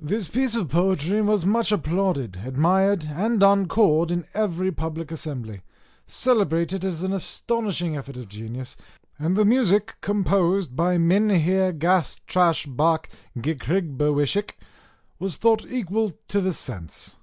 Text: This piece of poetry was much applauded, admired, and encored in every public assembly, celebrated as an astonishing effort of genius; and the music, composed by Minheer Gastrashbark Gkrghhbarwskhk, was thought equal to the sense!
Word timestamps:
This 0.00 0.26
piece 0.26 0.56
of 0.56 0.68
poetry 0.68 1.22
was 1.22 1.46
much 1.46 1.70
applauded, 1.70 2.40
admired, 2.44 3.04
and 3.04 3.40
encored 3.40 4.10
in 4.10 4.24
every 4.34 4.72
public 4.72 5.12
assembly, 5.12 5.62
celebrated 6.08 6.84
as 6.84 7.04
an 7.04 7.12
astonishing 7.12 7.96
effort 7.96 8.16
of 8.16 8.26
genius; 8.28 8.76
and 9.16 9.36
the 9.36 9.44
music, 9.44 9.94
composed 10.00 10.74
by 10.74 10.98
Minheer 10.98 11.72
Gastrashbark 11.72 13.06
Gkrghhbarwskhk, 13.36 14.54
was 15.20 15.36
thought 15.36 15.64
equal 15.66 16.10
to 16.26 16.40
the 16.40 16.52
sense! 16.52 17.14